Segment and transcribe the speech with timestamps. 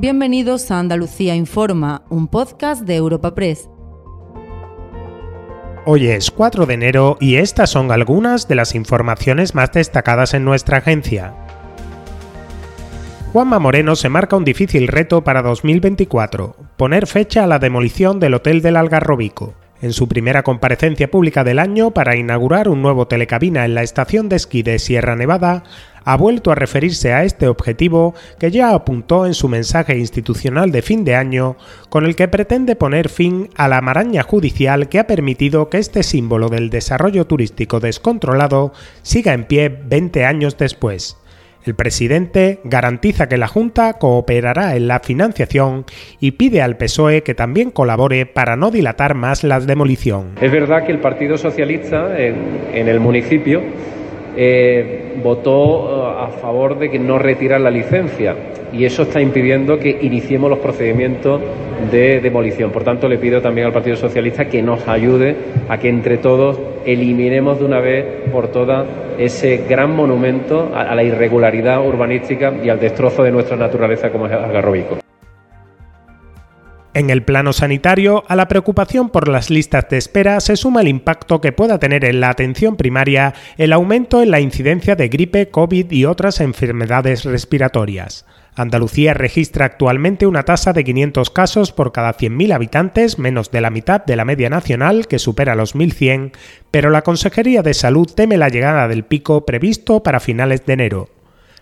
[0.00, 3.68] Bienvenidos a Andalucía Informa, un podcast de Europa Press.
[5.84, 10.42] Hoy es 4 de enero y estas son algunas de las informaciones más destacadas en
[10.46, 11.34] nuestra agencia.
[13.34, 18.32] Juanma Moreno se marca un difícil reto para 2024, poner fecha a la demolición del
[18.32, 19.52] Hotel del Algarrobico.
[19.82, 24.30] En su primera comparecencia pública del año para inaugurar un nuevo telecabina en la estación
[24.30, 25.62] de esquí de Sierra Nevada,
[26.04, 30.82] ha vuelto a referirse a este objetivo que ya apuntó en su mensaje institucional de
[30.82, 31.56] fin de año,
[31.88, 36.02] con el que pretende poner fin a la maraña judicial que ha permitido que este
[36.02, 38.72] símbolo del desarrollo turístico descontrolado
[39.02, 41.16] siga en pie 20 años después.
[41.64, 45.84] El presidente garantiza que la Junta cooperará en la financiación
[46.18, 50.36] y pide al PSOE que también colabore para no dilatar más la demolición.
[50.40, 53.62] Es verdad que el Partido Socialista en, el municipio
[54.36, 58.34] eh, votó eh, a favor de que no retirar la licencia
[58.72, 61.40] y eso está impidiendo que iniciemos los procedimientos
[61.90, 62.70] de demolición.
[62.70, 65.34] Por tanto, le pido también al Partido Socialista que nos ayude
[65.68, 68.86] a que entre todos eliminemos de una vez por todas
[69.18, 74.32] ese gran monumento a, la irregularidad urbanística y al destrozo de nuestra naturaleza como es
[74.32, 75.09] Algarrobico.
[76.92, 80.88] En el plano sanitario, a la preocupación por las listas de espera se suma el
[80.88, 85.50] impacto que pueda tener en la atención primaria el aumento en la incidencia de gripe,
[85.50, 88.26] COVID y otras enfermedades respiratorias.
[88.56, 93.70] Andalucía registra actualmente una tasa de 500 casos por cada 100.000 habitantes, menos de la
[93.70, 96.32] mitad de la media nacional, que supera los 1.100,
[96.72, 101.19] pero la Consejería de Salud teme la llegada del pico previsto para finales de enero.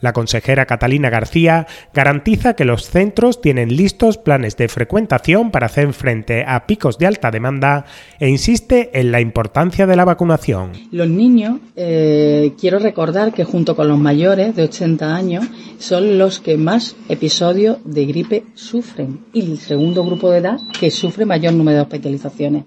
[0.00, 5.92] La consejera Catalina García garantiza que los centros tienen listos planes de frecuentación para hacer
[5.92, 7.84] frente a picos de alta demanda
[8.18, 10.72] e insiste en la importancia de la vacunación.
[10.90, 15.46] Los niños, eh, quiero recordar que junto con los mayores de 80 años
[15.78, 20.90] son los que más episodios de gripe sufren y el segundo grupo de edad que
[20.90, 22.64] sufre mayor número de hospitalizaciones.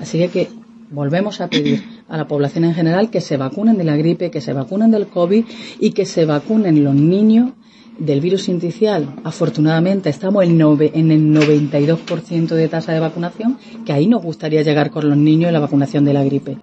[0.00, 0.48] Así que
[0.92, 4.40] volvemos a pedir a la población en general que se vacunen de la gripe, que
[4.40, 5.44] se vacunen del COVID
[5.80, 7.52] y que se vacunen los niños
[7.98, 9.08] del virus inicial.
[9.24, 14.90] Afortunadamente estamos en, en el 92% de tasa de vacunación, que ahí nos gustaría llegar
[14.90, 16.58] con los niños en la vacunación de la gripe.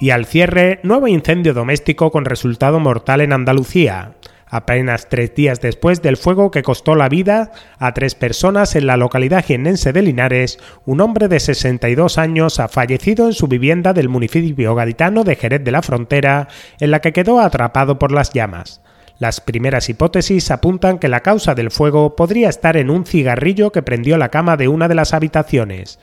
[0.00, 4.14] Y al cierre, nuevo incendio doméstico con resultado mortal en Andalucía
[4.54, 7.50] apenas tres días después del fuego que costó la vida
[7.80, 12.68] a tres personas en la localidad jiennense de Linares, un hombre de 62 años ha
[12.68, 16.46] fallecido en su vivienda del municipio gaditano de Jerez de la Frontera,
[16.78, 18.80] en la que quedó atrapado por las llamas.
[19.18, 23.82] Las primeras hipótesis apuntan que la causa del fuego podría estar en un cigarrillo que
[23.82, 25.98] prendió la cama de una de las habitaciones.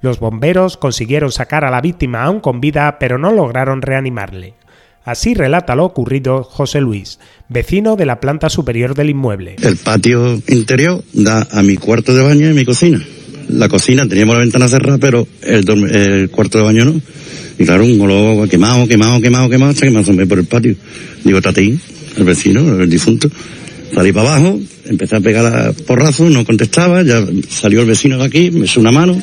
[0.00, 4.54] Los bomberos consiguieron sacar a la víctima aún con vida, pero no lograron reanimarle.
[5.06, 9.54] Así relata lo ocurrido José Luis, vecino de la planta superior del inmueble.
[9.62, 13.00] El patio interior da a mi cuarto de baño y mi cocina.
[13.48, 17.00] La cocina teníamos la ventana cerrada, pero el, cuarto de baño no.
[17.56, 20.74] Y claro, un olor quemado, quemado, quemado, quemado, hasta que me por el patio.
[21.22, 21.80] Digo, Tatín,
[22.16, 23.30] el vecino, el difunto.
[23.94, 28.24] Salí para abajo, empecé a pegar a porrazos, no contestaba, ya salió el vecino de
[28.24, 29.22] aquí, me hizo una mano.